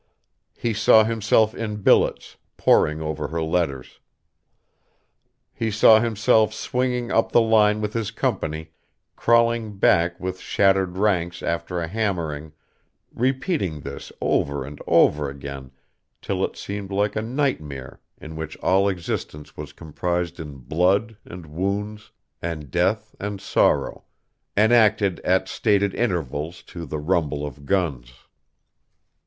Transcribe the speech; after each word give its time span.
He 0.55 0.73
saw 0.73 1.03
himself 1.03 1.53
in 1.53 1.83
billets, 1.83 2.35
poring 2.57 3.01
over 3.03 3.27
her 3.27 3.43
letters. 3.43 3.99
He 5.53 5.69
saw 5.69 5.99
himself 5.99 6.55
swinging 6.55 7.11
up 7.11 7.31
the 7.31 7.39
line 7.41 7.81
with 7.81 7.93
his 7.93 8.09
company, 8.09 8.71
crawling 9.15 9.77
back 9.77 10.19
with 10.19 10.39
shattered 10.39 10.97
ranks 10.97 11.43
after 11.43 11.79
a 11.79 11.87
hammering, 11.87 12.51
repeating 13.13 13.81
this 13.81 14.11
over 14.21 14.65
and 14.65 14.81
over 14.87 15.29
again 15.29 15.69
till 16.19 16.43
it 16.43 16.57
seemed 16.57 16.89
like 16.91 17.15
a 17.15 17.21
nightmare 17.21 17.99
in 18.19 18.35
which 18.35 18.57
all 18.57 18.89
existence 18.89 19.55
was 19.55 19.71
comprised 19.71 20.39
in 20.39 20.55
blood 20.57 21.15
and 21.25 21.45
wounds 21.45 22.11
and 22.41 22.71
death 22.71 23.13
and 23.19 23.39
sorrow, 23.39 24.03
enacted 24.57 25.19
at 25.19 25.47
stated 25.47 25.93
intervals 25.93 26.63
to 26.63 26.87
the 26.87 26.97
rumble 26.97 27.45
of 27.45 27.67
guns. 27.67 28.13